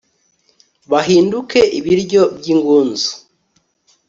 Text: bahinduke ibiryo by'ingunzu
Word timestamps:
bahinduke 0.91 1.59
ibiryo 1.79 2.21
by'ingunzu 2.37 3.09